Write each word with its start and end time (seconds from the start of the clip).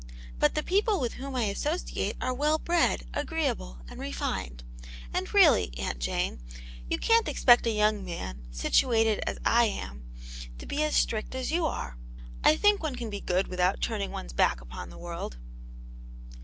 But 0.39 0.55
the 0.55 0.63
people 0.63 0.99
with 0.99 1.13
whom 1.13 1.35
I 1.35 1.43
associate 1.43 2.17
are 2.19 2.33
well 2.33 2.57
bred, 2.57 3.03
agreeable, 3.13 3.81
and 3.87 3.99
refined. 3.99 4.63
And 5.13 5.31
really. 5.31 5.71
Aunt 5.77 5.99
Jane, 5.99 6.41
you 6.89 6.97
can't 6.97 7.27
expect 7.27 7.67
a 7.67 7.69
young 7.69 8.03
man, 8.03 8.47
situated 8.49 9.19
as 9.27 9.37
I 9.45 9.65
am, 9.65 10.09
to 10.57 10.65
be 10.65 10.81
as 10.81 10.95
strict 10.95 11.35
as 11.35 11.51
you 11.51 11.67
are. 11.67 11.97
I 12.43 12.55
think 12.55 12.81
one 12.81 12.95
can 12.95 13.11
be 13.11 13.21
good 13.21 13.47
without 13.47 13.79
turning 13.79 14.09
one's 14.09 14.33
back 14.33 14.59
upon 14.59 14.89
the 14.89 14.97
world." 14.97 15.37